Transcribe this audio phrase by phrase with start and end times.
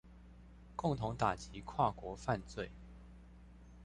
[0.75, 2.71] 共同打擊跨國犯罪